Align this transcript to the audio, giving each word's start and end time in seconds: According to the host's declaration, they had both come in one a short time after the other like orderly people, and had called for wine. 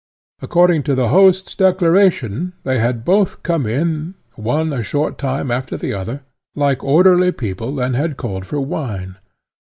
According 0.41 0.81
to 0.89 0.95
the 0.95 1.09
host's 1.09 1.53
declaration, 1.53 2.53
they 2.63 2.79
had 2.79 3.05
both 3.05 3.43
come 3.43 3.67
in 3.67 4.15
one 4.33 4.73
a 4.73 4.81
short 4.81 5.19
time 5.19 5.51
after 5.51 5.77
the 5.77 5.93
other 5.93 6.21
like 6.55 6.83
orderly 6.83 7.31
people, 7.31 7.79
and 7.79 7.95
had 7.95 8.17
called 8.17 8.47
for 8.47 8.59
wine. 8.59 9.17